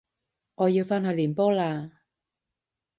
[0.55, 1.91] 我要返去練波喇